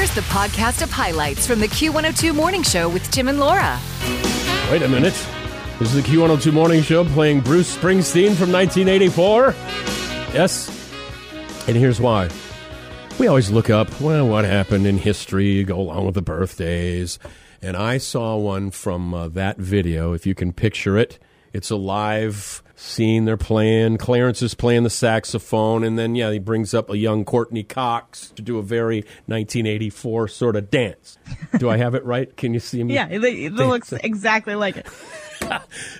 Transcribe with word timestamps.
Here's 0.00 0.14
the 0.14 0.22
podcast 0.22 0.80
of 0.80 0.90
highlights 0.90 1.46
from 1.46 1.60
the 1.60 1.68
Q102 1.68 2.34
Morning 2.34 2.62
Show 2.62 2.88
with 2.88 3.02
Tim 3.10 3.28
and 3.28 3.38
Laura. 3.38 3.78
Wait 4.70 4.80
a 4.80 4.88
minute. 4.88 5.12
This 5.78 5.92
is 5.92 5.94
the 5.94 6.00
Q102 6.00 6.54
Morning 6.54 6.80
Show 6.80 7.04
playing 7.04 7.40
Bruce 7.40 7.76
Springsteen 7.76 8.34
from 8.34 8.50
1984. 8.50 9.54
Yes. 10.32 10.70
And 11.68 11.76
here's 11.76 12.00
why. 12.00 12.30
We 13.18 13.26
always 13.26 13.50
look 13.50 13.68
up, 13.68 14.00
well, 14.00 14.26
what 14.26 14.46
happened 14.46 14.86
in 14.86 14.96
history, 14.96 15.64
go 15.64 15.78
along 15.78 16.06
with 16.06 16.14
the 16.14 16.22
birthdays. 16.22 17.18
And 17.60 17.76
I 17.76 17.98
saw 17.98 18.38
one 18.38 18.70
from 18.70 19.12
uh, 19.12 19.28
that 19.28 19.58
video, 19.58 20.14
if 20.14 20.24
you 20.24 20.34
can 20.34 20.54
picture 20.54 20.96
it. 20.96 21.18
It's 21.52 21.68
a 21.68 21.76
live 21.76 22.62
scene. 22.80 23.24
They're 23.24 23.36
playing. 23.36 23.98
Clarence 23.98 24.42
is 24.42 24.54
playing 24.54 24.84
the 24.84 24.90
saxophone. 24.90 25.84
And 25.84 25.98
then, 25.98 26.14
yeah, 26.14 26.30
he 26.32 26.38
brings 26.38 26.74
up 26.74 26.90
a 26.90 26.96
young 26.96 27.24
Courteney 27.24 27.62
Cox 27.62 28.30
to 28.30 28.42
do 28.42 28.58
a 28.58 28.62
very 28.62 29.00
1984 29.26 30.28
sort 30.28 30.56
of 30.56 30.70
dance. 30.70 31.18
Do 31.58 31.68
I 31.70 31.76
have 31.76 31.94
it 31.94 32.04
right? 32.04 32.34
Can 32.36 32.54
you 32.54 32.60
see 32.60 32.82
me? 32.82 32.94
Yeah, 32.94 33.08
it, 33.08 33.22
it 33.22 33.52
looks 33.52 33.92
exactly 33.92 34.54
like 34.54 34.76
it. 34.76 34.86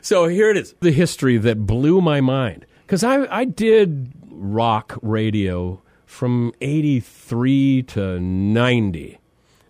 So 0.02 0.28
here 0.28 0.50
it 0.50 0.58
is 0.58 0.74
the 0.80 0.92
history 0.92 1.38
that 1.38 1.66
blew 1.66 2.00
my 2.02 2.20
mind. 2.20 2.66
Because 2.83 3.02
I, 3.02 3.27
I 3.34 3.44
did 3.44 4.12
rock 4.28 4.98
radio 5.02 5.83
from 6.05 6.52
83 6.60 7.83
to 7.84 8.20
90. 8.20 9.19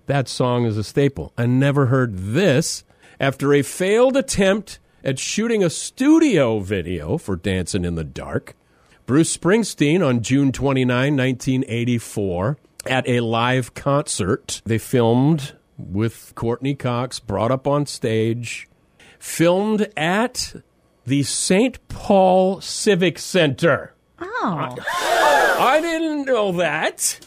That 0.06 0.28
song 0.28 0.64
is 0.64 0.76
a 0.76 0.84
staple. 0.84 1.32
I 1.38 1.46
never 1.46 1.86
heard 1.86 2.16
this 2.16 2.82
after 3.20 3.54
a 3.54 3.62
failed 3.62 4.16
attempt 4.16 4.80
at 5.04 5.18
shooting 5.18 5.62
a 5.64 5.70
studio 5.70 6.60
video 6.60 7.18
for 7.18 7.36
Dancing 7.36 7.84
in 7.84 7.94
the 7.94 8.04
Dark. 8.04 8.54
Bruce 9.06 9.36
Springsteen 9.36 10.06
on 10.06 10.22
June 10.22 10.52
29, 10.52 11.16
1984, 11.16 12.58
at 12.86 13.08
a 13.08 13.20
live 13.20 13.74
concert. 13.74 14.62
They 14.64 14.78
filmed 14.78 15.54
with 15.78 16.32
Courteney 16.34 16.74
Cox, 16.74 17.18
brought 17.18 17.50
up 17.50 17.66
on 17.66 17.86
stage, 17.86 18.68
filmed 19.18 19.88
at 19.96 20.54
the 21.06 21.22
St. 21.22 21.88
Paul 21.88 22.60
Civic 22.60 23.18
Center. 23.18 23.94
Oh, 24.20 24.76
I 25.58 25.80
didn't 25.80 26.26
know 26.26 26.52
that 26.52 27.18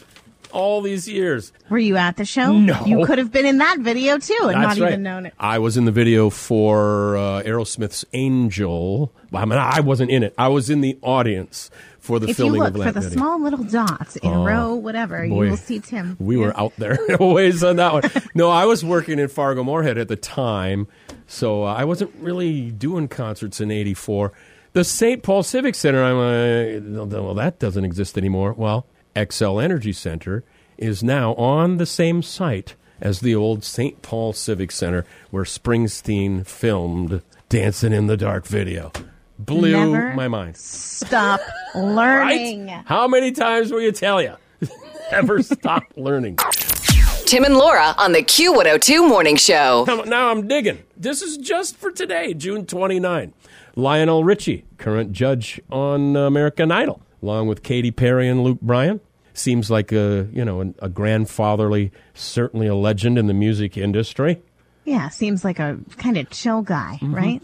all 0.54 0.80
these 0.80 1.08
years. 1.08 1.52
were 1.68 1.78
you 1.78 1.96
at 1.96 2.16
the 2.16 2.24
show? 2.24 2.52
No. 2.56 2.84
You 2.86 3.04
could 3.04 3.18
have 3.18 3.30
been 3.32 3.44
in 3.46 3.58
that 3.58 3.80
video 3.80 4.18
too 4.18 4.36
and 4.42 4.62
That's 4.62 4.78
not 4.78 4.84
right. 4.84 4.92
even 4.92 5.02
known 5.02 5.26
it. 5.26 5.34
I 5.38 5.58
was 5.58 5.76
in 5.76 5.84
the 5.84 5.92
video 5.92 6.30
for 6.30 7.16
uh, 7.16 7.42
Aerosmith's 7.42 8.04
Angel. 8.12 9.12
I 9.32 9.44
mean, 9.44 9.58
I 9.58 9.80
wasn't 9.80 10.10
in 10.10 10.22
it. 10.22 10.32
I 10.38 10.48
was 10.48 10.70
in 10.70 10.80
the 10.80 10.96
audience 11.02 11.70
for 11.98 12.18
the 12.18 12.28
If 12.28 12.38
you 12.38 12.46
look 12.46 12.68
of 12.68 12.74
for 12.82 12.92
the 12.92 13.00
video. 13.00 13.16
small 13.16 13.40
little 13.42 13.64
dots 13.64 14.16
in 14.16 14.30
a 14.30 14.38
row, 14.38 14.74
whatever, 14.74 15.26
boy. 15.26 15.44
you 15.44 15.50
will 15.50 15.56
see 15.56 15.80
Tim. 15.80 16.16
We 16.20 16.36
were 16.36 16.56
out 16.58 16.72
there 16.76 16.98
always 17.20 17.64
on 17.64 17.76
that 17.76 17.92
one. 17.92 18.02
No, 18.34 18.50
I 18.50 18.64
was 18.66 18.84
working 18.84 19.18
in 19.18 19.28
Fargo 19.28 19.64
Moorhead 19.64 19.98
at 19.98 20.08
the 20.08 20.16
time, 20.16 20.86
so 21.26 21.64
uh, 21.64 21.74
I 21.74 21.84
wasn't 21.84 22.12
really 22.20 22.70
doing 22.70 23.08
concerts 23.08 23.60
in 23.60 23.70
'84. 23.70 24.32
The 24.74 24.84
St. 24.84 25.22
Paul 25.22 25.42
Civic 25.42 25.74
Center, 25.74 26.02
I'm 26.02 26.16
uh, 26.18 27.04
well, 27.06 27.34
that 27.34 27.58
doesn't 27.58 27.84
exist 27.84 28.18
anymore. 28.18 28.52
Well, 28.52 28.86
Xcel 29.16 29.62
Energy 29.62 29.92
Center 29.92 30.44
is 30.76 31.02
now 31.02 31.34
on 31.34 31.76
the 31.76 31.86
same 31.86 32.22
site 32.22 32.74
as 33.00 33.20
the 33.20 33.34
old 33.34 33.64
St. 33.64 34.02
Paul 34.02 34.32
Civic 34.32 34.70
Center, 34.72 35.04
where 35.30 35.44
Springsteen 35.44 36.46
filmed 36.46 37.22
"Dancing 37.48 37.92
in 37.92 38.06
the 38.06 38.16
Dark" 38.16 38.46
video. 38.46 38.92
Blew 39.38 39.72
Never 39.72 40.14
my 40.14 40.28
mind. 40.28 40.56
Stop 40.56 41.40
Right? 41.74 41.82
learning. 42.56 42.68
How 42.86 43.08
many 43.08 43.32
times 43.32 43.72
will 43.72 43.80
you 43.80 43.92
tell 43.92 44.22
you? 44.22 44.34
Never 45.12 45.42
stop 45.42 45.82
learning. 45.96 46.38
Tim 47.26 47.44
and 47.44 47.56
Laura 47.56 47.94
on 47.98 48.12
the 48.12 48.22
Q102 48.22 49.08
Morning 49.08 49.36
Show. 49.36 49.84
Now, 49.88 50.02
now 50.02 50.30
I'm 50.30 50.46
digging. 50.46 50.82
This 50.96 51.20
is 51.22 51.36
just 51.36 51.76
for 51.76 51.90
today, 51.90 52.32
June 52.34 52.64
29. 52.66 53.32
Lionel 53.76 54.22
Richie, 54.22 54.64
current 54.78 55.10
judge 55.12 55.60
on 55.70 56.14
American 56.16 56.70
Idol, 56.70 57.00
along 57.24 57.48
with 57.48 57.62
Katy 57.62 57.90
Perry 57.90 58.28
and 58.28 58.44
Luke 58.44 58.60
Bryan. 58.60 59.00
Seems 59.32 59.70
like 59.70 59.90
a 59.92 60.28
you 60.32 60.44
know 60.44 60.60
a, 60.62 60.86
a 60.86 60.88
grandfatherly, 60.88 61.90
certainly 62.12 62.66
a 62.66 62.74
legend 62.74 63.18
in 63.18 63.26
the 63.26 63.34
music 63.34 63.76
industry. 63.76 64.40
Yeah, 64.84 65.08
seems 65.08 65.42
like 65.44 65.58
a 65.58 65.78
kind 65.96 66.18
of 66.18 66.28
chill 66.30 66.60
guy, 66.62 66.98
Mm-hmm. 67.02 67.14
right? 67.14 67.42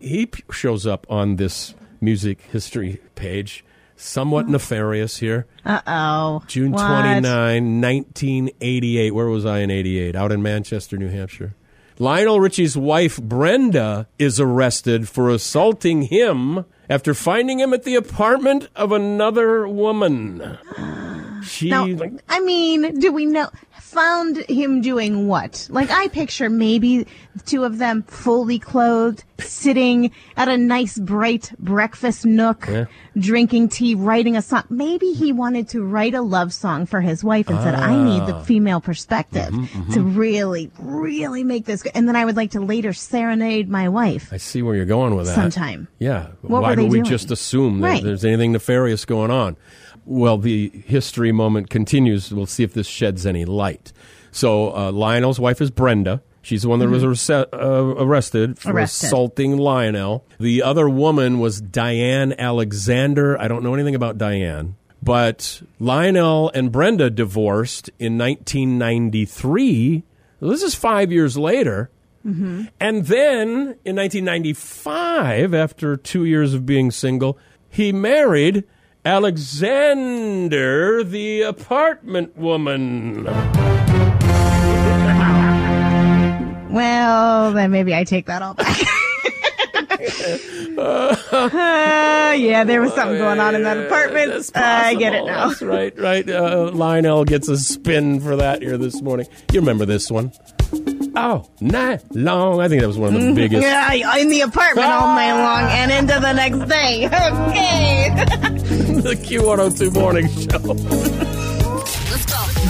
He 0.00 0.26
p- 0.26 0.42
shows 0.50 0.86
up 0.86 1.06
on 1.10 1.36
this 1.36 1.74
music 2.00 2.40
history 2.50 3.00
page, 3.14 3.64
somewhat 3.94 4.48
nefarious 4.48 5.18
here. 5.18 5.46
Uh 5.66 5.80
oh. 5.86 6.42
June 6.46 6.72
What? 6.72 6.86
29, 6.88 7.80
1988. 7.80 9.14
Where 9.14 9.26
was 9.26 9.44
I 9.44 9.58
in 9.60 9.70
88? 9.70 10.16
Out 10.16 10.32
in 10.32 10.42
Manchester, 10.42 10.96
New 10.96 11.08
Hampshire. 11.08 11.54
Lionel 11.98 12.40
Richie's 12.40 12.76
wife, 12.76 13.20
Brenda, 13.20 14.06
is 14.18 14.38
arrested 14.40 15.08
for 15.08 15.30
assaulting 15.30 16.02
him 16.02 16.64
after 16.88 17.14
finding 17.14 17.60
him 17.60 17.72
at 17.72 17.84
the 17.84 17.94
apartment 17.94 18.68
of 18.74 18.92
another 18.92 19.66
woman. 19.68 20.58
She, 21.42 21.70
Now, 21.70 21.86
like, 21.86 22.12
I 22.28 22.40
mean, 22.40 22.98
do 23.00 23.12
we 23.12 23.26
know? 23.26 23.48
Found 23.80 24.36
him 24.50 24.82
doing 24.82 25.28
what? 25.28 25.66
Like, 25.70 25.90
I 25.90 26.08
picture 26.08 26.50
maybe 26.50 27.06
two 27.46 27.64
of 27.64 27.78
them 27.78 28.02
fully 28.02 28.58
clothed, 28.58 29.24
sitting 29.38 30.10
at 30.36 30.48
a 30.48 30.58
nice, 30.58 30.98
bright 30.98 31.52
breakfast 31.58 32.26
nook, 32.26 32.68
drinking 33.16 33.70
tea, 33.70 33.94
writing 33.94 34.36
a 34.36 34.42
song. 34.42 34.64
Maybe 34.68 35.12
he 35.12 35.32
wanted 35.32 35.70
to 35.70 35.82
write 35.82 36.12
a 36.14 36.20
love 36.20 36.52
song 36.52 36.84
for 36.84 37.00
his 37.00 37.24
wife 37.24 37.48
and 37.48 37.58
said, 37.60 37.74
I 37.74 37.96
need 38.04 38.20
Ah. 38.22 38.26
the 38.26 38.44
female 38.44 38.80
perspective 38.82 39.48
Mm-hmm, 39.54 39.92
to 39.94 40.02
really, 40.02 40.70
really 40.78 41.42
make 41.44 41.64
this 41.64 41.82
good. 41.82 41.92
And 41.94 42.06
then 42.06 42.14
I 42.16 42.24
would 42.26 42.36
like 42.36 42.50
to 42.52 42.60
later 42.60 42.92
serenade 42.92 43.70
my 43.70 43.88
wife 43.88 44.28
I 44.32 44.36
see 44.36 44.60
where 44.60 44.74
you're 44.76 44.84
going 44.84 45.14
with 45.16 45.26
that. 45.26 45.34
sometime. 45.34 45.88
Yeah. 45.98 46.26
What 46.42 46.62
Why 46.62 46.74
do 46.74 46.82
we 46.84 46.88
doing? 46.98 47.04
just 47.04 47.30
assume 47.30 47.80
that 47.80 47.86
Right. 47.88 48.04
there's 48.04 48.24
anything 48.24 48.52
nefarious 48.52 49.06
going 49.06 49.30
on? 49.30 49.56
Well, 50.10 50.38
the 50.38 50.70
history 50.86 51.32
moment 51.32 51.68
continues. 51.68 52.32
We'll 52.32 52.46
see 52.46 52.62
if 52.64 52.72
this 52.72 52.86
sheds 52.86 53.26
any 53.26 53.44
light. 53.44 53.92
So, 54.32 54.74
uh, 54.74 54.90
Lionel's 54.90 55.38
wife 55.38 55.60
is 55.60 55.70
Brenda. 55.70 56.22
She's 56.40 56.62
the 56.62 56.68
one 56.70 56.78
that 56.78 56.88
was 56.88 57.04
arse- 57.04 57.28
uh, 57.28 57.46
arrested 57.52 58.58
for 58.58 58.68
Mm-hmm. 58.68 58.76
Arrested. 58.78 59.06
assaulting 59.08 59.56
Lionel. 59.58 60.24
The 60.40 60.62
other 60.62 60.88
woman 60.88 61.40
was 61.40 61.60
Diane 61.60 62.34
Alexander. 62.38 63.38
I 63.38 63.48
don't 63.48 63.62
know 63.62 63.74
anything 63.74 63.94
about 63.94 64.16
Diane. 64.16 64.76
But 65.02 65.60
Lionel 65.78 66.50
and 66.54 66.72
Brenda 66.72 67.10
divorced 67.10 67.90
in 67.98 68.16
1993. 68.18 70.04
This 70.40 70.62
is 70.62 70.74
five 70.74 71.12
years 71.12 71.36
later. 71.36 71.90
And 72.24 72.68
then 73.06 73.76
in 73.86 73.96
1995, 73.96 75.54
after 75.54 75.96
two 75.96 76.24
years 76.26 76.52
of 76.52 76.66
being 76.66 76.90
single, 76.90 77.38
he 77.70 77.90
married 77.92 78.64
Alexander, 79.08 81.02
the 81.02 81.40
apartment 81.40 82.36
woman. 82.36 83.24
Well, 86.70 87.52
then 87.54 87.70
maybe 87.70 87.94
I 87.94 88.04
take 88.04 88.26
that 88.26 88.42
all 88.42 88.52
back. 88.52 88.76
Uh, 90.78 92.34
yeah, 92.38 92.62
there 92.62 92.80
was 92.80 92.92
something 92.94 93.18
going 93.18 93.40
on 93.40 93.56
in 93.56 93.64
that 93.64 93.76
apartment. 93.78 94.30
That's 94.30 94.52
I 94.54 94.94
get 94.94 95.12
it 95.12 95.24
now. 95.24 95.48
That's 95.48 95.60
right, 95.60 95.98
right. 95.98 96.28
Uh, 96.28 96.70
Lionel 96.72 97.24
gets 97.24 97.48
a 97.48 97.56
spin 97.56 98.20
for 98.20 98.36
that 98.36 98.62
here 98.62 98.78
this 98.78 99.02
morning. 99.02 99.26
You 99.52 99.58
remember 99.58 99.84
this 99.86 100.08
one? 100.08 100.30
Oh, 101.16 101.48
night 101.60 102.02
long. 102.14 102.60
I 102.60 102.68
think 102.68 102.80
that 102.82 102.86
was 102.86 102.96
one 102.96 103.16
of 103.16 103.20
the 103.20 103.32
biggest. 103.34 103.62
Yeah, 103.62 103.92
in 104.18 104.28
the 104.28 104.42
apartment 104.42 104.86
all 104.86 105.14
night 105.16 105.32
long 105.32 105.64
and 105.68 105.90
into 105.90 106.20
the 106.20 106.32
next 106.32 106.68
day. 106.68 107.08
Okay. 108.78 108.87
the 109.02 109.14
Q102 109.14 109.94
morning 109.94 110.28
show. 110.28 110.74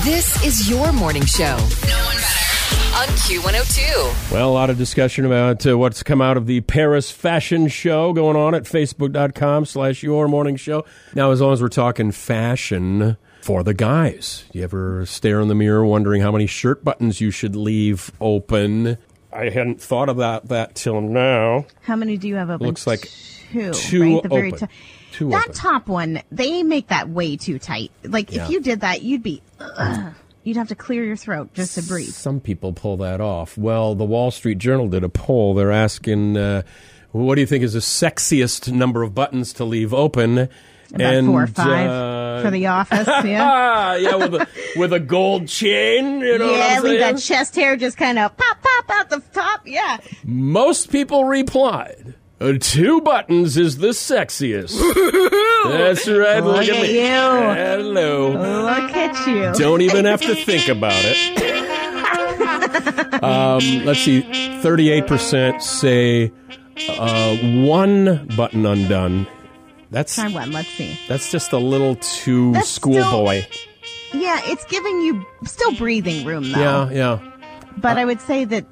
This 0.05 0.43
is 0.45 0.71
your 0.71 0.93
morning 0.93 1.25
show. 1.25 1.57
No 1.57 2.05
one 2.05 2.17
better. 2.17 2.95
On 2.97 3.09
Q102. 3.19 4.31
Well, 4.33 4.49
a 4.49 4.53
lot 4.53 4.71
of 4.71 4.79
discussion 4.79 5.27
about 5.27 5.67
uh, 5.67 5.77
what's 5.77 6.03
come 6.03 6.23
out 6.23 6.37
of 6.37 6.47
the 6.47 6.61
Paris 6.63 7.11
fashion 7.11 7.69
show 7.69 8.13
going 8.13 8.37
on 8.37 8.55
at 8.55 8.63
facebook.com 8.63 9.65
slash 9.67 10.03
your 10.03 10.29
morning 10.29 10.57
show. 10.57 10.85
Now, 11.15 11.31
as 11.31 11.41
long 11.41 11.53
as 11.53 11.61
we're 11.61 11.69
talking 11.69 12.13
fashion 12.13 13.17
for 13.43 13.63
the 13.63 13.75
guys, 13.75 14.45
you 14.53 14.63
ever 14.63 15.05
stare 15.05 15.41
in 15.41 15.49
the 15.49 15.55
mirror 15.55 15.85
wondering 15.85 16.23
how 16.23 16.33
many 16.33 16.47
shirt 16.47 16.85
buttons 16.85 17.21
you 17.21 17.31
should 17.31 17.57
leave 17.57 18.11
open? 18.21 18.97
I 19.33 19.51
hadn't 19.51 19.81
thought 19.81 20.09
about 20.09 20.49
that 20.49 20.75
till 20.75 21.01
now. 21.01 21.67
How 21.83 21.97
many 21.97 22.17
do 22.17 22.29
you 22.29 22.37
have 22.37 22.49
open? 22.51 22.67
Looks 22.67 22.87
like 22.87 23.11
two. 23.53 23.73
two 23.73 24.15
right? 24.15 24.23
The 24.23 24.29
very 24.29 24.53
open. 24.53 24.69
Top. 25.11 25.19
Two 25.19 25.31
that 25.31 25.43
open. 25.45 25.55
top 25.55 25.89
one, 25.89 26.23
they 26.31 26.63
make 26.63 26.89
that 26.89 27.09
way 27.09 27.37
too 27.37 27.59
tight. 27.59 27.91
Like 28.05 28.33
Yeah. 28.33 28.45
if 28.45 28.51
you 28.51 28.61
did 28.61 28.81
that, 28.81 29.03
you'd 29.03 29.23
be. 29.23 29.43
ugh. 29.61 30.13
you'd 30.45 30.57
have 30.57 30.69
to 30.69 30.75
clear 30.75 31.05
your 31.05 31.17
throat 31.17 31.53
just 31.55 31.75
to 31.75 31.83
breathe. 31.83 32.09
Some 32.09 32.41
people 32.41 32.73
pull 32.73 32.97
that 32.99 33.21
off. 33.21 33.59
Well, 33.59 33.95
the 33.95 34.05
Wall 34.05 34.31
Street 34.31 34.59
Journal 34.59 34.89
did 34.89 35.05
a 35.05 35.09
poll. 35.09 35.53
They're 35.55 35.73
asking, 35.73 36.37
uh, 36.39 36.63
what 37.13 37.35
do 37.35 37.41
you 37.43 37.47
think 37.47 37.65
is 37.65 37.75
the 37.75 37.81
sexiest 37.81 38.73
number 38.73 39.03
of 39.03 39.15
buttons 39.15 39.53
to 39.55 39.65
leave 39.65 39.93
open? 39.93 40.49
About 40.95 41.25
four 41.27 41.43
or 41.43 41.47
five. 41.49 41.91
Uh, 41.91 42.43
for 42.43 42.51
the 42.51 42.67
office. 42.69 43.07
Yeah. 43.27 43.47
Ah, 43.47 43.95
yeah, 43.97 44.15
with 44.15 44.35
a 44.35 44.49
with 44.77 44.93
a 44.95 45.01
gold 45.01 45.49
chain. 45.49 46.21
You 46.21 46.39
know 46.39 46.51
yeah, 46.51 46.81
leave 46.83 47.01
that 47.01 47.19
chest 47.19 47.55
hair 47.57 47.77
just 47.77 47.99
kind 47.99 48.19
of 48.19 48.35
pop, 48.37 48.63
pop 48.63 48.91
out 48.91 49.11
the 49.11 49.21
top. 49.35 49.67
Yeah. 49.67 49.99
Most 50.25 50.91
people 50.91 51.25
replied, 51.27 52.15
"Uh, 52.41 52.53
two 52.61 53.01
buttons 53.01 53.57
is 53.57 53.79
the 53.79 53.89
sexiest. 53.89 54.79
That's 55.65 56.07
right. 56.09 56.41
Look, 56.43 56.57
Look 56.59 56.69
at 56.69 56.77
at 56.77 56.83
me. 56.83 56.95
you. 56.95 57.05
Hello. 57.05 58.31
Look 58.31 58.97
at 58.97 59.27
you. 59.27 59.53
Don't 59.55 59.81
even 59.83 60.05
have 60.05 60.21
to 60.23 60.35
think 60.35 60.69
about 60.69 60.93
it. 61.05 61.45
Um, 63.21 63.85
let's 63.85 64.01
see. 64.01 64.21
Thirty-eight 64.63 65.07
percent 65.09 65.61
say 65.63 66.31
uh, 66.89 67.37
one 67.67 68.29
button 68.37 68.65
undone. 68.65 69.27
That's 69.91 70.15
Try 70.15 70.29
one. 70.31 70.53
Let's 70.53 70.69
see. 70.69 70.99
that's 71.09 71.31
just 71.33 71.53
a 71.53 71.59
little 71.59 71.97
too 71.97 72.53
That's 72.53 72.69
schoolboy. 72.69 73.43
Yeah, 74.13 74.41
it's 74.45 74.65
giving 74.67 75.01
you 75.03 75.27
still 75.45 75.73
breathing 75.75 76.25
room 76.25 76.53
though. 76.53 76.61
Yeah, 76.61 76.91
yeah. 76.91 77.33
But 77.79 77.99
I 77.99 78.05
would 78.05 78.21
say 78.21 78.45
that 78.45 78.67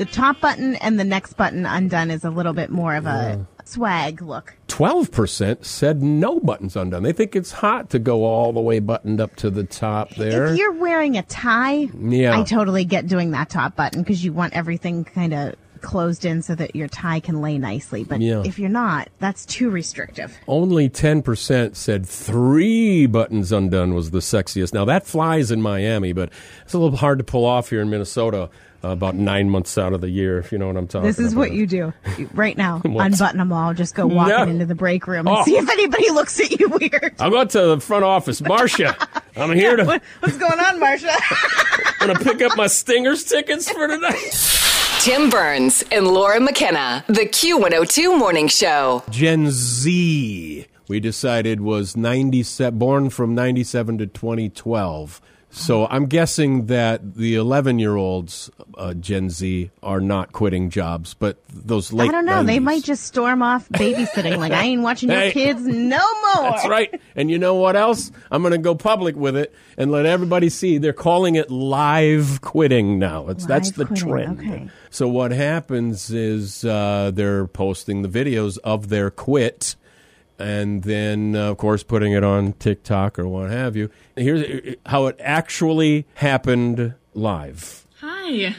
the 0.00 0.06
top 0.06 0.40
button 0.40 0.76
and 0.76 0.98
the 0.98 1.04
next 1.04 1.34
button 1.34 1.66
undone 1.66 2.10
is 2.10 2.24
a 2.24 2.30
little 2.30 2.54
bit 2.54 2.70
more 2.70 2.96
of 2.96 3.04
a 3.04 3.46
swag 3.66 4.22
look. 4.22 4.56
Twelve 4.66 5.12
percent 5.12 5.66
said 5.66 6.02
no 6.02 6.40
buttons 6.40 6.74
undone. 6.74 7.02
They 7.02 7.12
think 7.12 7.36
it's 7.36 7.52
hot 7.52 7.90
to 7.90 7.98
go 7.98 8.24
all 8.24 8.54
the 8.54 8.62
way 8.62 8.78
buttoned 8.78 9.20
up 9.20 9.36
to 9.36 9.50
the 9.50 9.62
top 9.64 10.14
there. 10.14 10.46
If 10.46 10.58
you're 10.58 10.72
wearing 10.72 11.18
a 11.18 11.22
tie, 11.22 11.90
Yeah. 12.00 12.38
I 12.38 12.44
totally 12.44 12.86
get 12.86 13.08
doing 13.08 13.32
that 13.32 13.50
top 13.50 13.76
button 13.76 14.00
because 14.00 14.24
you 14.24 14.32
want 14.32 14.54
everything 14.54 15.04
kind 15.04 15.34
of 15.34 15.54
closed 15.82 16.24
in 16.24 16.42
so 16.42 16.54
that 16.54 16.74
your 16.76 16.88
tie 16.88 17.20
can 17.20 17.40
lay 17.40 17.58
nicely. 17.58 18.04
But 18.04 18.20
Yeah. 18.20 18.42
if 18.44 18.58
you're 18.58 18.68
not, 18.68 19.08
that's 19.18 19.44
too 19.46 19.70
restrictive. 19.70 20.36
Only 20.46 20.88
10% 20.88 21.76
said 21.76 22.06
three 22.06 23.06
buttons 23.06 23.52
undone 23.52 23.94
was 23.94 24.10
the 24.10 24.18
sexiest. 24.20 24.72
Now, 24.74 24.84
that 24.84 25.06
flies 25.06 25.50
in 25.50 25.60
Miami, 25.62 26.12
but 26.12 26.30
it's 26.64 26.74
a 26.74 26.78
little 26.78 26.96
hard 26.98 27.18
to 27.18 27.24
pull 27.24 27.44
off 27.44 27.70
here 27.70 27.80
in 27.80 27.90
Minnesota 27.90 28.48
uh, 28.82 28.88
about 28.88 29.14
nine 29.14 29.50
months 29.50 29.76
out 29.76 29.92
of 29.92 30.00
the 30.00 30.08
year, 30.08 30.38
if 30.38 30.50
you 30.52 30.56
know 30.58 30.66
what 30.66 30.76
I'm 30.76 30.86
talking 30.86 31.00
about. 31.10 31.16
This 31.18 31.18
is 31.26 31.34
what 31.34 31.52
you 31.52 31.66
do 31.66 31.92
right 32.32 32.56
now. 32.56 32.80
Unbutton 32.84 33.36
them 33.36 33.52
all. 33.52 33.74
Just 33.74 33.94
go 33.94 34.06
walking 34.06 34.34
No. 34.34 34.42
into 34.44 34.64
the 34.64 34.74
break 34.74 35.06
room 35.06 35.26
and 35.28 35.36
Oh. 35.36 35.44
see 35.44 35.58
if 35.58 35.68
anybody 35.68 36.10
looks 36.10 36.40
at 36.40 36.58
you 36.58 36.66
weird. 36.68 37.14
I'm 37.18 37.30
going 37.30 37.48
to 37.48 37.60
the 37.66 37.80
front 37.80 38.04
office. 38.04 38.40
Marcia, 38.40 38.96
I'm 39.36 39.52
here 39.52 39.76
to 39.76 39.84
What, 39.84 40.02
what's 40.20 40.38
going 40.38 40.58
on, 40.58 40.80
Marsha? 40.80 41.14
I'm 42.00 42.06
gonna 42.14 42.20
pick 42.20 42.40
up 42.40 42.56
my 42.56 42.68
Stingers 42.68 43.24
tickets 43.24 43.70
for 43.70 43.86
tonight. 43.86 44.59
Tim 45.00 45.30
Burns 45.30 45.82
and 45.90 46.06
Laura 46.06 46.38
McKenna. 46.40 47.02
The 47.06 47.24
Q102 47.24 48.18
Morning 48.18 48.48
Show. 48.48 49.02
Gen 49.08 49.50
Z, 49.50 50.66
we 50.88 51.00
decided 51.00 51.62
was 51.62 51.96
97, 51.96 52.78
born 52.78 53.08
from 53.08 53.34
97 53.34 53.96
to 53.96 54.06
2012. 54.06 55.22
So 55.52 55.86
I'm 55.88 56.06
guessing 56.06 56.66
that 56.66 57.16
the 57.16 57.34
11 57.34 57.80
year 57.80 57.96
olds, 57.96 58.50
uh, 58.78 58.94
Gen 58.94 59.30
Z, 59.30 59.70
are 59.82 60.00
not 60.00 60.32
quitting 60.32 60.70
jobs, 60.70 61.14
but 61.14 61.42
those 61.52 61.92
late 61.92 62.08
I 62.08 62.12
don't 62.12 62.24
know. 62.24 62.44
They 62.44 62.60
might 62.60 62.84
just 62.84 63.04
storm 63.04 63.42
off 63.42 63.68
babysitting. 63.70 64.38
Like 64.38 64.52
I 64.52 64.62
ain't 64.62 64.82
watching 64.82 65.10
your 65.10 65.18
Hey. 65.20 65.32
kids 65.32 65.60
no 65.66 65.98
more. 65.98 66.50
That's 66.52 66.68
right. 66.68 67.00
And 67.16 67.30
you 67.30 67.38
know 67.38 67.56
what 67.56 67.74
else? 67.74 68.12
I'm 68.30 68.42
going 68.42 68.52
to 68.52 68.58
go 68.58 68.76
public 68.76 69.16
with 69.16 69.36
it 69.36 69.52
and 69.76 69.90
let 69.90 70.06
everybody 70.06 70.50
see. 70.50 70.78
They're 70.78 70.92
calling 70.92 71.34
it 71.34 71.50
live 71.50 72.40
quitting 72.42 73.00
now. 73.00 73.26
It's 73.28 73.44
that's 73.44 73.72
the 73.72 73.86
quitting, 73.86 74.08
trend. 74.08 74.38
okay. 74.40 74.68
So 74.90 75.08
what 75.08 75.32
happens 75.32 76.10
is 76.12 76.64
uh, 76.64 77.10
they're 77.12 77.46
posting 77.48 78.02
the 78.02 78.08
videos 78.08 78.56
of 78.62 78.88
their 78.88 79.10
quit. 79.10 79.74
And 80.40 80.82
then, 80.84 81.36
uh, 81.36 81.50
of 81.50 81.58
course, 81.58 81.82
putting 81.82 82.12
it 82.12 82.24
on 82.24 82.54
TikTok 82.54 83.18
or 83.18 83.28
what 83.28 83.50
have 83.50 83.76
you. 83.76 83.90
Here's 84.16 84.74
how 84.86 85.06
it 85.06 85.16
actually 85.20 86.06
happened 86.14 86.94
live. 87.14 87.86
Hi. 88.00 88.54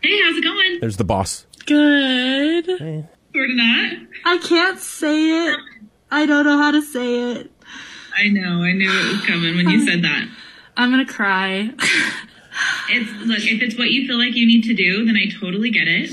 Hey, 0.00 0.20
how's 0.22 0.36
it 0.36 0.44
going? 0.44 0.80
There's 0.80 0.96
the 0.96 1.04
boss. 1.04 1.46
Good. 1.66 2.66
Sort 2.66 3.50
of 3.50 3.56
not. 3.56 3.92
I 4.24 4.38
can't 4.38 4.78
say 4.78 5.48
it. 5.48 5.58
I 6.10 6.26
don't 6.26 6.44
know 6.44 6.58
how 6.58 6.70
to 6.70 6.82
say 6.82 7.32
it. 7.32 7.50
I 8.16 8.28
know. 8.28 8.62
I 8.62 8.72
knew 8.72 8.88
it 8.88 9.12
was 9.12 9.26
coming 9.26 9.56
when 9.56 9.68
you 9.68 9.84
said 9.84 10.02
that. 10.02 10.28
I'm 10.76 10.90
gonna 10.90 11.04
cry. 11.06 11.70
It's 12.90 13.10
look. 13.26 13.40
If 13.40 13.62
it's 13.62 13.76
what 13.76 13.90
you 13.90 14.06
feel 14.06 14.18
like 14.18 14.36
you 14.36 14.46
need 14.46 14.62
to 14.64 14.74
do, 14.74 15.04
then 15.04 15.16
I 15.16 15.26
totally 15.40 15.70
get 15.70 15.88
it. 15.88 16.10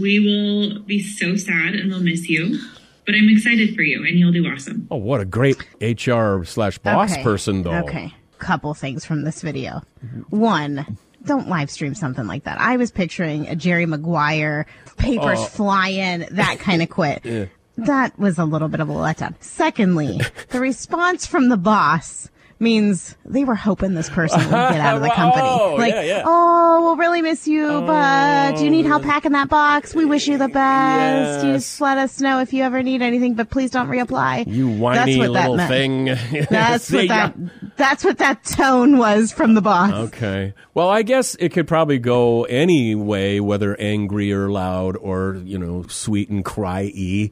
We 0.00 0.18
will 0.20 0.80
be 0.80 1.02
so 1.02 1.36
sad 1.36 1.74
and 1.74 1.90
we'll 1.90 2.00
miss 2.00 2.28
you, 2.30 2.58
but 3.06 3.14
I'm 3.14 3.28
excited 3.28 3.74
for 3.74 3.82
you, 3.82 4.04
and 4.06 4.18
you'll 4.18 4.32
do 4.32 4.46
awesome. 4.46 4.86
Oh, 4.90 4.96
what 4.96 5.20
a 5.20 5.24
great 5.24 5.56
HR 5.80 6.44
slash 6.44 6.78
boss 6.78 7.12
Okay. 7.12 7.22
person, 7.22 7.62
though. 7.62 7.72
Okay. 7.84 8.14
Couple 8.38 8.74
things 8.74 9.04
from 9.04 9.22
this 9.22 9.40
video. 9.42 9.82
One, 10.30 10.98
don't 11.24 11.48
live 11.48 11.70
stream 11.70 11.94
something 11.94 12.26
like 12.26 12.44
that. 12.44 12.60
I 12.60 12.76
was 12.76 12.90
picturing 12.90 13.46
a 13.48 13.54
Jerry 13.56 13.86
Maguire, 13.86 14.66
papers 14.96 15.38
Oh. 15.40 15.44
fly 15.44 15.88
in, 15.88 16.26
that 16.32 16.58
kind 16.58 16.82
of 16.82 16.88
quit. 16.90 17.20
yeah. 17.24 17.44
That 17.78 18.18
was 18.18 18.38
a 18.38 18.44
little 18.44 18.68
bit 18.68 18.80
of 18.80 18.88
a 18.88 18.92
letdown. 18.92 19.34
Secondly, 19.40 20.20
the 20.50 20.60
response 20.60 21.24
from 21.26 21.48
the 21.48 21.56
boss 21.56 22.28
means 22.62 23.16
they 23.26 23.44
were 23.44 23.54
hoping 23.54 23.94
this 23.94 24.08
person 24.08 24.38
would 24.40 24.50
get 24.50 24.80
out 24.80 24.96
of 24.96 25.02
the 25.02 25.10
company. 25.14 25.46
Oh, 25.46 25.74
like, 25.76 25.92
yeah, 25.92 26.02
yeah. 26.02 26.22
oh, 26.24 26.80
we'll 26.82 26.96
really 26.96 27.20
miss 27.20 27.46
you, 27.46 27.66
but 27.68 28.56
do 28.56 28.64
you 28.64 28.70
need 28.70 28.86
help 28.86 29.02
oh. 29.04 29.06
packing 29.06 29.32
that 29.32 29.48
box? 29.48 29.94
We 29.94 30.04
wish 30.04 30.26
you 30.28 30.38
the 30.38 30.48
best. 30.48 31.44
You 31.44 31.52
Yes. 31.52 31.62
just 31.64 31.80
let 31.80 31.98
us 31.98 32.20
know 32.20 32.40
if 32.40 32.52
you 32.52 32.62
ever 32.62 32.82
need 32.82 33.02
anything, 33.02 33.34
but 33.34 33.50
please 33.50 33.70
don't 33.70 33.88
reapply. 33.88 34.46
You 34.46 34.68
That's 34.68 34.78
whiny 34.80 35.18
what 35.18 35.32
that 35.34 35.50
little 35.50 35.56
meant. 35.56 36.18
thing. 36.30 36.46
That's 36.48 36.90
what 36.92 37.08
that. 37.08 37.34
That's 37.82 38.04
what 38.04 38.18
that 38.18 38.44
tone 38.44 38.96
was 38.96 39.32
from 39.32 39.54
the 39.54 39.60
boss. 39.60 39.92
Okay. 39.92 40.54
Well, 40.72 40.88
I 40.88 41.02
guess 41.02 41.34
it 41.40 41.48
could 41.48 41.66
probably 41.66 41.98
go 41.98 42.44
any 42.44 42.94
way, 42.94 43.40
whether 43.40 43.74
angry 43.74 44.32
or 44.32 44.52
loud 44.52 44.96
or, 44.96 45.42
you 45.44 45.58
know, 45.58 45.82
sweet 45.88 46.28
and 46.28 46.44
cry-y. 46.44 47.30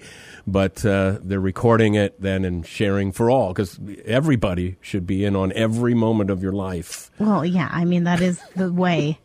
But 0.49 0.85
uh, 0.85 1.19
they're 1.23 1.39
recording 1.39 1.95
it 1.95 2.21
then 2.21 2.45
and 2.45 2.67
sharing 2.67 3.13
for 3.13 3.31
all 3.31 3.53
because 3.53 3.79
everybody 4.05 4.75
should 4.81 5.07
be 5.07 5.25
in 5.25 5.37
on 5.37 5.53
every 5.53 5.95
moment 5.95 6.31
of 6.31 6.43
your 6.43 6.53
life. 6.53 7.13
Well, 7.21 7.47
yeah. 7.47 7.69
I 7.71 7.85
mean, 7.85 8.03
that 8.05 8.21
is 8.21 8.41
the 8.57 8.73
way. 8.73 9.21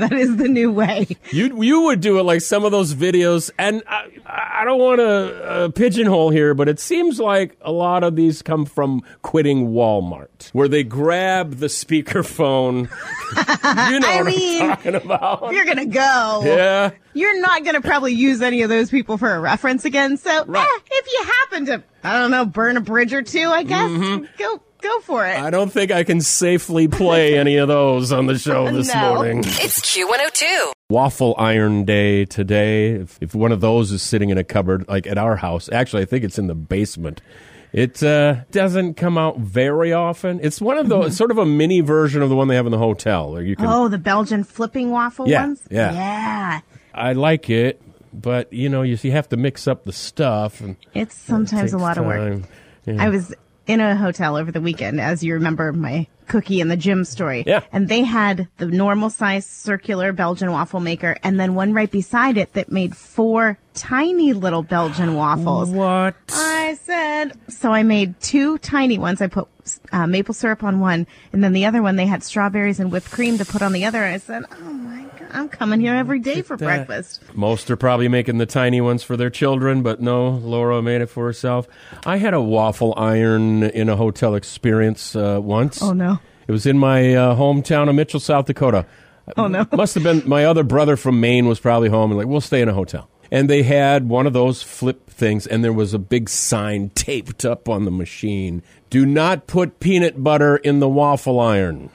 That 0.00 0.12
is 0.12 0.36
the 0.36 0.48
new 0.48 0.70
way. 0.72 1.06
You 1.32 1.62
you 1.62 1.82
would 1.82 2.00
do 2.00 2.18
it 2.18 2.24
like 2.24 2.40
some 2.40 2.64
of 2.64 2.72
those 2.72 2.94
videos, 2.94 3.50
and 3.58 3.82
I, 3.86 4.08
I 4.26 4.64
don't 4.64 4.78
want 4.80 4.98
to 4.98 5.44
uh, 5.50 5.68
pigeonhole 5.70 6.30
here, 6.30 6.54
but 6.54 6.68
it 6.68 6.78
seems 6.80 7.18
like 7.20 7.56
a 7.62 7.72
lot 7.72 8.02
of 8.04 8.16
these 8.16 8.42
come 8.42 8.64
from 8.66 9.02
quitting 9.22 9.68
Walmart, 9.68 10.50
where 10.52 10.68
they 10.68 10.82
grab 10.84 11.56
the 11.56 11.66
speakerphone. 11.66 12.88
you 13.90 14.00
know 14.00 14.08
I 14.08 14.16
what 14.22 14.26
mean, 14.26 14.62
I'm 14.62 14.68
talking 14.76 14.94
about? 14.96 15.52
You're 15.52 15.64
gonna 15.64 15.86
go, 15.86 16.42
Yeah. 16.44 16.90
you're 17.14 17.40
not 17.40 17.64
gonna 17.64 17.80
probably 17.80 18.12
use 18.14 18.42
any 18.42 18.62
of 18.62 18.68
those 18.68 18.90
people 18.90 19.18
for 19.18 19.32
a 19.34 19.40
reference 19.40 19.84
again. 19.84 20.16
So, 20.16 20.44
Right. 20.46 20.66
eh, 20.66 20.80
if 20.90 21.06
you 21.12 21.32
happen 21.40 21.66
to, 21.66 21.82
I 22.04 22.18
don't 22.18 22.30
know, 22.30 22.44
burn 22.44 22.76
a 22.76 22.80
bridge 22.80 23.12
or 23.12 23.22
two, 23.22 23.48
I 23.48 23.62
guess 23.62 23.90
go 24.38 24.60
go 24.80 25.00
for 25.00 25.26
it. 25.26 25.34
Mm-hmm. 25.36 25.46
I 25.46 25.50
don't 25.50 25.70
think 25.72 25.90
I 25.90 26.04
can 26.04 26.20
safely 26.20 26.88
play 26.88 27.38
any 27.38 27.56
of 27.56 27.68
those 27.68 28.12
on 28.12 28.26
the 28.26 28.38
show 28.38 28.70
this 28.72 28.92
No. 28.92 29.14
morning. 29.14 29.38
It's 29.44 29.80
Q102. 29.80 30.72
Waffle 30.90 31.34
iron 31.38 31.84
day 31.84 32.24
today. 32.24 32.90
If, 32.92 33.18
if 33.20 33.34
one 33.34 33.52
of 33.52 33.60
those 33.60 33.92
is 33.92 34.02
sitting 34.02 34.30
in 34.30 34.38
a 34.38 34.44
cupboard, 34.44 34.88
like 34.88 35.06
at 35.06 35.18
our 35.18 35.36
house, 35.36 35.68
actually, 35.70 36.02
I 36.02 36.06
think 36.06 36.24
it's 36.24 36.38
in 36.38 36.46
the 36.48 36.54
basement. 36.54 37.20
It 37.72 38.02
uh, 38.02 38.40
doesn't 38.50 38.94
come 38.94 39.16
out 39.16 39.38
very 39.38 39.92
often. 39.92 40.40
It's 40.42 40.60
one 40.60 40.76
of 40.76 40.88
those, 40.88 41.06
it's 41.08 41.16
sort 41.16 41.30
of 41.30 41.38
a 41.38 41.46
mini 41.46 41.80
version 41.82 42.20
of 42.20 42.28
the 42.28 42.34
one 42.34 42.48
they 42.48 42.56
have 42.56 42.66
in 42.66 42.72
the 42.72 42.78
hotel. 42.78 43.30
Where 43.30 43.42
you 43.42 43.54
can, 43.54 43.66
oh, 43.66 43.86
the 43.88 43.98
Belgian 43.98 44.42
flipping 44.42 44.90
waffle 44.90 45.28
Yeah, 45.28 45.42
ones. 45.46 45.62
yeah. 45.70 45.92
yeah. 45.92 46.60
I 46.92 47.12
like 47.12 47.48
it, 47.48 47.80
but 48.12 48.52
you 48.52 48.68
know, 48.68 48.82
you, 48.82 48.98
you 49.00 49.12
have 49.12 49.28
to 49.28 49.36
mix 49.36 49.68
up 49.68 49.84
the 49.84 49.92
stuff. 49.92 50.60
And 50.60 50.74
It's 50.94 51.14
sometimes 51.14 51.60
takes 51.70 51.72
a 51.72 51.78
lot 51.78 51.96
of 51.96 52.06
work. 52.06 52.42
Yeah. 52.86 52.96
I 53.04 53.08
was 53.08 53.32
in 53.66 53.80
a 53.80 53.96
hotel 53.96 54.36
over 54.36 54.50
the 54.50 54.60
weekend, 54.60 55.00
as 55.00 55.22
you 55.22 55.34
remember 55.34 55.72
my 55.72 56.06
cookie 56.30 56.60
in 56.60 56.68
the 56.68 56.76
gym 56.76 57.04
story. 57.04 57.42
Yeah. 57.46 57.62
And 57.72 57.88
they 57.88 58.02
had 58.02 58.48
the 58.58 58.66
normal 58.66 59.10
size 59.10 59.44
circular 59.44 60.12
Belgian 60.12 60.52
waffle 60.52 60.80
maker 60.80 61.16
and 61.24 61.40
then 61.40 61.54
one 61.54 61.72
right 61.72 61.90
beside 61.90 62.36
it 62.36 62.52
that 62.52 62.70
made 62.70 62.96
four 62.96 63.58
tiny 63.74 64.32
little 64.32 64.62
Belgian 64.62 65.14
waffles. 65.14 65.70
What? 65.70 66.14
I 66.30 66.78
said, 66.82 67.32
so 67.48 67.72
I 67.72 67.82
made 67.82 68.18
two 68.20 68.58
tiny 68.58 68.96
ones. 68.98 69.20
I 69.20 69.26
put 69.26 69.48
uh, 69.92 70.06
maple 70.06 70.34
syrup 70.34 70.62
on 70.62 70.80
one, 70.80 71.06
and 71.32 71.42
then 71.42 71.52
the 71.52 71.64
other 71.66 71.82
one 71.82 71.96
they 71.96 72.06
had 72.06 72.22
strawberries 72.22 72.80
and 72.80 72.90
whipped 72.92 73.10
cream 73.10 73.38
to 73.38 73.44
put 73.44 73.62
on 73.62 73.72
the 73.72 73.84
other. 73.84 74.04
I 74.04 74.18
said, 74.18 74.44
oh 74.52 74.72
my 74.72 75.02
God, 75.02 75.09
I'm 75.32 75.48
coming 75.48 75.80
here 75.80 75.94
every 75.94 76.18
day 76.20 76.42
for 76.42 76.56
that. 76.56 76.64
breakfast. 76.64 77.22
Most 77.34 77.70
are 77.70 77.76
probably 77.76 78.08
making 78.08 78.38
the 78.38 78.46
tiny 78.46 78.80
ones 78.80 79.02
for 79.02 79.16
their 79.16 79.30
children, 79.30 79.82
but 79.82 80.00
no, 80.00 80.28
Laura 80.30 80.82
made 80.82 81.00
it 81.00 81.06
for 81.06 81.24
herself. 81.24 81.66
I 82.04 82.16
had 82.18 82.34
a 82.34 82.40
waffle 82.40 82.94
iron 82.96 83.62
in 83.62 83.88
a 83.88 83.96
hotel 83.96 84.34
experience 84.34 85.14
uh, 85.16 85.38
once. 85.42 85.82
Oh, 85.82 85.92
no. 85.92 86.18
It 86.48 86.52
was 86.52 86.66
in 86.66 86.78
my 86.78 87.14
uh, 87.14 87.36
hometown 87.36 87.88
of 87.88 87.94
Mitchell, 87.94 88.20
South 88.20 88.46
Dakota. 88.46 88.86
Oh, 89.36 89.46
no. 89.46 89.66
Must 89.72 89.94
have 89.94 90.02
been 90.02 90.22
my 90.28 90.44
other 90.44 90.64
brother 90.64 90.96
from 90.96 91.20
Maine 91.20 91.46
was 91.46 91.60
probably 91.60 91.88
home 91.88 92.10
and 92.10 92.18
like, 92.18 92.26
we'll 92.26 92.40
stay 92.40 92.60
in 92.60 92.68
a 92.68 92.74
hotel. 92.74 93.08
and 93.30 93.48
they 93.48 93.62
had 93.62 94.08
one 94.08 94.26
of 94.26 94.32
those 94.32 94.60
flip 94.62 95.08
things, 95.08 95.46
and 95.46 95.62
there 95.62 95.72
was 95.72 95.94
a 95.94 95.98
big 96.00 96.28
sign 96.28 96.90
taped 96.96 97.44
up 97.44 97.68
on 97.68 97.84
the 97.84 97.90
machine: 97.92 98.60
"Do 98.88 99.06
not 99.06 99.46
put 99.46 99.78
peanut 99.78 100.24
butter 100.24 100.56
in 100.56 100.80
the 100.80 100.88
waffle 100.88 101.38
iron." 101.38 101.90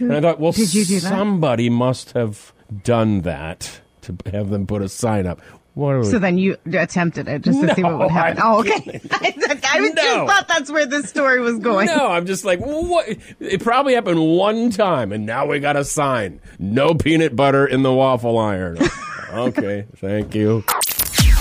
And 0.00 0.12
I 0.12 0.20
thought, 0.22 0.40
well, 0.40 0.52
Did 0.52 0.74
you 0.74 0.84
do 0.86 0.98
that? 1.00 1.08
somebody 1.08 1.68
must 1.70 2.12
have 2.12 2.52
done 2.82 3.22
that 3.22 3.80
to 4.02 4.16
have 4.32 4.50
them 4.50 4.66
put 4.66 4.82
a 4.82 4.88
sign 4.88 5.26
up. 5.26 5.40
What 5.74 6.06
So 6.06 6.18
then 6.18 6.38
you 6.38 6.56
attempted 6.72 7.28
it 7.28 7.42
just 7.42 7.60
to 7.60 7.74
see 7.74 7.82
what 7.82 7.98
would 7.98 8.10
happen. 8.10 8.38
I'm 8.40 8.46
Oh, 8.54 8.60
okay. 8.60 8.98
I, 9.10 9.34
I 9.64 9.78
No. 9.80 9.92
just 9.94 10.26
thought 10.26 10.48
that's 10.48 10.70
where 10.70 10.86
this 10.86 11.10
story 11.10 11.38
was 11.40 11.58
going. 11.58 11.86
No, 11.88 12.08
I'm 12.08 12.24
just 12.24 12.46
like, 12.46 12.60
what? 12.60 13.06
It 13.40 13.60
probably 13.62 13.92
happened 13.94 14.20
one 14.26 14.70
time, 14.70 15.12
and 15.12 15.26
now 15.26 15.44
we 15.46 15.58
got 15.60 15.76
a 15.76 15.84
sign: 15.84 16.40
no 16.58 16.94
peanut 16.94 17.36
butter 17.36 17.66
in 17.66 17.82
the 17.82 17.92
waffle 17.92 18.38
iron. 18.38 18.78
okay, 19.30 19.84
thank 19.96 20.34
you. 20.34 20.64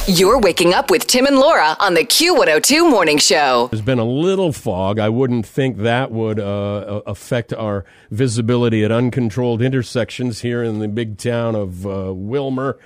You're 0.07 0.39
waking 0.39 0.75
up 0.75 0.91
with 0.91 1.07
Tim 1.07 1.25
and 1.25 1.39
Laura 1.39 1.75
on 1.79 1.95
the 1.95 2.01
Q102 2.01 2.87
Morning 2.87 3.17
Show. 3.17 3.69
There's 3.71 3.81
been 3.81 3.97
a 3.97 4.05
little 4.05 4.51
fog. 4.53 4.99
I 4.99 5.09
wouldn't 5.09 5.47
think 5.47 5.77
that 5.77 6.11
would 6.11 6.39
uh, 6.39 7.01
affect 7.07 7.51
our 7.53 7.85
visibility 8.11 8.83
at 8.83 8.91
uncontrolled 8.91 9.63
intersections 9.63 10.41
here 10.41 10.61
in 10.61 10.77
the 10.77 10.87
big 10.87 11.17
town 11.17 11.55
of 11.55 11.87
uh, 11.87 11.89
Willmar. 12.13 12.77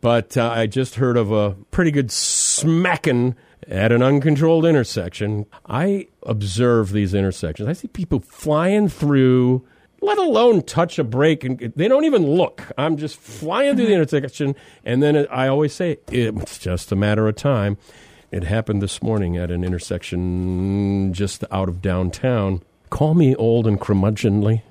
But 0.00 0.38
uh, 0.38 0.48
I 0.48 0.66
just 0.66 0.94
heard 0.94 1.18
of 1.18 1.30
a 1.30 1.56
pretty 1.70 1.90
good 1.90 2.10
smacking 2.10 3.36
at 3.68 3.92
an 3.92 4.02
uncontrolled 4.02 4.64
intersection. 4.64 5.44
I 5.66 6.08
observe 6.22 6.92
these 6.92 7.12
intersections. 7.12 7.68
I 7.68 7.74
see 7.74 7.88
people 7.88 8.20
flying 8.20 8.88
through, 8.88 9.62
let 10.02 10.18
alone 10.18 10.62
touch 10.62 10.98
a 10.98 11.04
brake, 11.04 11.44
and 11.44 11.72
they 11.76 11.88
don't 11.88 12.04
even 12.04 12.26
look. 12.34 12.62
I'm 12.76 12.96
just 12.96 13.16
flying 13.16 13.76
through 13.76 13.86
the 13.86 13.94
intersection, 13.94 14.54
and 14.84 15.02
then 15.02 15.26
I 15.30 15.48
always 15.48 15.72
say 15.72 15.98
it's 16.10 16.58
just 16.58 16.92
a 16.92 16.96
matter 16.96 17.26
of 17.28 17.36
time. 17.36 17.78
It 18.30 18.44
happened 18.44 18.82
this 18.82 19.02
morning 19.02 19.36
at 19.36 19.50
an 19.50 19.62
intersection 19.64 21.12
just 21.12 21.44
out 21.50 21.68
of 21.68 21.82
downtown. 21.82 22.62
Call 22.90 23.14
me 23.14 23.34
old 23.36 23.66
and 23.66 23.80
curmudgeonly, 23.80 24.62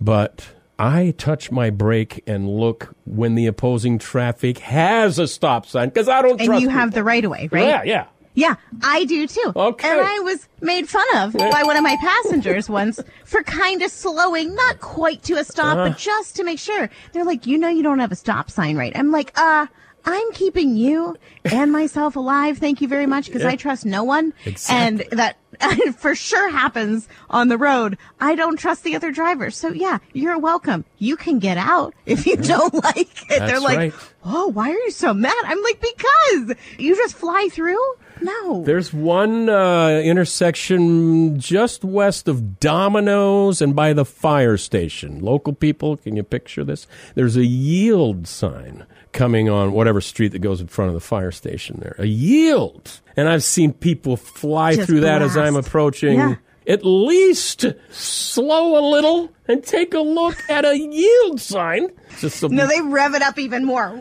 but 0.00 0.48
I 0.78 1.14
touch 1.18 1.50
my 1.50 1.70
brake 1.70 2.22
and 2.26 2.48
look 2.48 2.94
when 3.04 3.34
the 3.34 3.46
opposing 3.46 3.98
traffic 3.98 4.58
has 4.58 5.18
a 5.18 5.28
stop 5.28 5.66
sign 5.66 5.88
because 5.90 6.08
I 6.08 6.22
don't 6.22 6.40
And 6.40 6.46
trust 6.46 6.62
you 6.62 6.68
have 6.70 6.88
people. 6.90 7.00
the 7.00 7.04
right 7.04 7.24
of 7.24 7.30
way, 7.30 7.48
right? 7.52 7.66
Yeah, 7.66 7.82
yeah. 7.84 8.06
Yeah, 8.34 8.54
I 8.82 9.04
do 9.04 9.26
too. 9.26 9.52
Okay. 9.56 9.90
And 9.90 10.00
I 10.00 10.20
was 10.20 10.48
made 10.60 10.88
fun 10.88 11.04
of 11.16 11.32
by 11.32 11.62
one 11.64 11.76
of 11.76 11.82
my 11.82 11.96
passengers 11.96 12.68
once 12.70 13.00
for 13.24 13.42
kind 13.42 13.82
of 13.82 13.90
slowing, 13.90 14.54
not 14.54 14.80
quite 14.80 15.22
to 15.24 15.34
a 15.34 15.44
stop, 15.44 15.76
Uh-huh. 15.76 15.88
but 15.90 15.98
just 15.98 16.36
to 16.36 16.44
make 16.44 16.58
sure. 16.58 16.88
They're 17.12 17.24
like, 17.24 17.46
you 17.46 17.58
know, 17.58 17.68
you 17.68 17.82
don't 17.82 17.98
have 17.98 18.12
a 18.12 18.16
stop 18.16 18.50
sign, 18.50 18.76
right? 18.76 18.92
I'm 18.96 19.10
like, 19.10 19.32
uh, 19.36 19.66
I'm 20.04 20.32
keeping 20.32 20.76
you 20.76 21.16
and 21.44 21.72
myself 21.72 22.16
alive. 22.16 22.56
Thank 22.58 22.80
you 22.80 22.88
very 22.88 23.04
much 23.06 23.26
because 23.26 23.44
I 23.44 23.56
trust 23.56 23.84
no 23.84 24.02
one. 24.04 24.32
Exactly. 24.46 25.06
And 25.10 25.18
that 25.18 25.36
for 25.98 26.14
sure 26.14 26.50
happens 26.50 27.06
on 27.28 27.48
the 27.48 27.58
road. 27.58 27.98
I 28.20 28.34
don't 28.34 28.56
trust 28.58 28.82
the 28.84 28.94
other 28.96 29.10
drivers. 29.12 29.56
So 29.56 29.68
yeah, 29.72 29.98
you're 30.14 30.38
welcome. 30.38 30.86
You 30.98 31.16
can 31.16 31.38
get 31.38 31.58
out 31.58 31.94
if 32.06 32.26
you 32.26 32.36
don't 32.36 32.72
like 32.84 33.30
it. 33.30 33.40
They're 33.40 33.60
like, 33.60 33.76
right. 33.76 33.94
oh, 34.24 34.46
why 34.48 34.70
are 34.70 34.78
you 34.78 34.90
so 34.90 35.12
mad? 35.12 35.34
I'm 35.44 35.62
like, 35.62 35.80
because 35.82 36.56
you 36.78 36.96
just 36.96 37.14
fly 37.16 37.48
through? 37.52 37.82
No. 38.22 38.62
There's 38.64 38.92
one 38.92 39.48
uh, 39.48 40.00
intersection 40.04 41.38
just 41.38 41.84
west 41.84 42.28
of 42.28 42.60
Domino's 42.60 43.62
and 43.62 43.74
by 43.74 43.92
the 43.92 44.04
fire 44.04 44.56
station. 44.56 45.20
Local 45.20 45.52
people, 45.52 45.96
can 45.96 46.16
you 46.16 46.22
picture 46.22 46.64
this? 46.64 46.86
There's 47.14 47.36
a 47.36 47.44
yield 47.44 48.26
sign 48.26 48.86
coming 49.12 49.48
on 49.48 49.72
whatever 49.72 50.00
street 50.00 50.28
that 50.32 50.38
goes 50.40 50.60
in 50.60 50.66
front 50.68 50.88
of 50.88 50.94
the 50.94 51.00
fire 51.00 51.32
station 51.32 51.78
there. 51.80 51.96
A 51.98 52.06
yield. 52.06 53.00
And 53.16 53.28
I've 53.28 53.44
seen 53.44 53.72
people 53.72 54.16
fly 54.16 54.76
Just 54.76 54.86
through 54.86 55.00
that 55.00 55.22
as 55.22 55.36
I'm 55.36 55.56
approaching. 55.56 56.18
Yeah. 56.18 56.34
At 56.70 56.84
least 56.84 57.64
slow 57.90 58.78
a 58.78 58.82
little 58.88 59.32
and 59.48 59.64
take 59.64 59.92
a 59.92 59.98
look 59.98 60.36
at 60.48 60.64
a 60.64 60.78
yield 60.78 61.40
sign. 61.40 61.88
Just 62.20 62.44
a 62.44 62.48
No, 62.48 62.64
they 62.68 62.80
rev 62.80 63.14
it 63.14 63.22
up 63.22 63.38
even 63.40 63.64
more. 63.64 63.92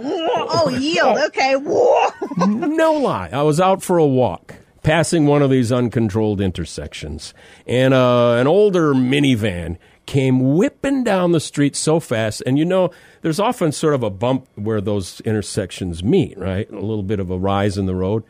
Oh, 0.51 0.69
yield. 0.69 1.17
Okay. 1.17 1.55
No 2.47 2.93
lie. 2.93 3.29
I 3.33 3.41
was 3.41 3.59
out 3.59 3.81
for 3.81 3.97
a 3.97 4.05
walk, 4.05 4.55
passing 4.83 5.25
one 5.25 5.41
of 5.41 5.49
these 5.49 5.71
uncontrolled 5.71 6.39
intersections, 6.41 7.33
and 7.65 7.93
uh, 7.93 8.33
an 8.33 8.45
older 8.47 8.93
minivan 8.93 9.77
came 10.05 10.55
whipping 10.55 11.03
down 11.03 11.31
the 11.31 11.39
street 11.39 11.75
so 11.75 11.99
fast. 11.99 12.41
And 12.45 12.57
you 12.57 12.65
know, 12.65 12.91
there's 13.21 13.39
often 13.39 13.71
sort 13.71 13.93
of 13.95 14.03
a 14.03 14.09
bump 14.09 14.47
where 14.55 14.79
those 14.81 15.21
intersections 15.21 16.03
meet, 16.03 16.37
right? 16.37 16.69
A 16.69 16.79
little 16.79 17.03
bit 17.03 17.19
of 17.19 17.29
a 17.29 17.37
rise 17.37 17.77
in 17.77 17.85
the 17.87 17.95
road. 17.95 18.23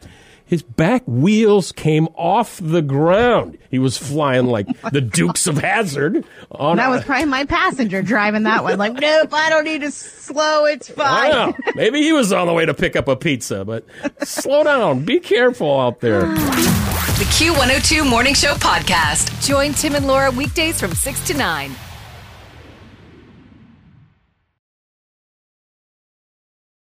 His 0.49 0.63
back 0.63 1.03
wheels 1.05 1.71
came 1.71 2.07
off 2.15 2.59
the 2.59 2.81
ground. 2.81 3.59
He 3.69 3.77
was 3.77 3.97
flying 3.99 4.47
like 4.47 4.65
the 4.91 4.99
Dukes 4.99 5.45
of 5.45 5.59
Hazzard 5.59 6.25
on 6.49 6.77
That 6.77 6.87
a- 6.87 6.89
was 6.89 7.03
probably 7.03 7.25
my 7.25 7.45
passenger 7.45 8.01
driving 8.01 8.43
that 8.43 8.63
one. 8.63 8.79
Like, 8.79 8.93
nope, 8.93 9.29
I 9.31 9.51
don't 9.51 9.63
need 9.63 9.81
to 9.81 9.91
slow. 9.91 10.65
It's 10.65 10.89
fine. 10.93 11.29
Wow. 11.31 11.53
Maybe 11.75 12.01
he 12.01 12.13
was 12.13 12.33
on 12.33 12.47
the 12.47 12.53
way 12.53 12.65
to 12.65 12.73
pick 12.73 12.95
up 12.95 13.07
a 13.07 13.15
pizza, 13.15 13.63
but 13.63 13.85
slow 14.27 14.63
down. 14.63 15.05
Be 15.05 15.19
careful 15.19 15.79
out 15.79 15.99
there. 15.99 16.21
The 16.21 17.25
Q102 17.35 18.09
Morning 18.09 18.33
Show 18.33 18.55
podcast. 18.55 19.45
Join 19.45 19.73
Tim 19.73 19.93
and 19.93 20.07
Laura 20.07 20.31
weekdays 20.31 20.79
from 20.79 20.93
6 20.95 21.27
to 21.27 21.33
9. 21.35 21.71